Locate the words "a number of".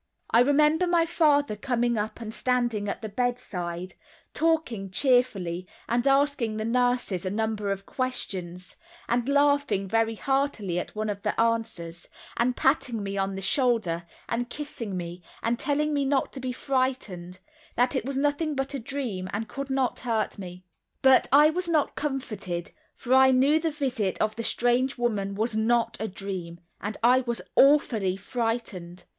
7.11-7.85